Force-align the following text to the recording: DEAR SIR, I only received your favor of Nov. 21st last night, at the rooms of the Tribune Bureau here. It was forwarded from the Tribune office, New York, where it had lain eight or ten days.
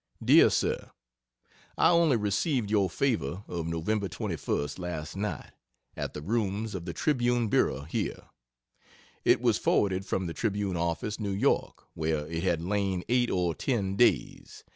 DEAR 0.25 0.49
SIR, 0.49 0.89
I 1.77 1.91
only 1.91 2.17
received 2.17 2.71
your 2.71 2.89
favor 2.89 3.43
of 3.47 3.67
Nov. 3.67 3.83
21st 3.85 4.79
last 4.79 5.15
night, 5.15 5.51
at 5.95 6.15
the 6.15 6.23
rooms 6.23 6.73
of 6.73 6.85
the 6.85 6.91
Tribune 6.93 7.49
Bureau 7.49 7.83
here. 7.83 8.23
It 9.23 9.41
was 9.41 9.59
forwarded 9.59 10.03
from 10.07 10.25
the 10.25 10.33
Tribune 10.33 10.75
office, 10.75 11.19
New 11.19 11.29
York, 11.29 11.83
where 11.93 12.25
it 12.25 12.41
had 12.41 12.63
lain 12.63 13.03
eight 13.09 13.29
or 13.29 13.53
ten 13.53 13.95
days. 13.95 14.63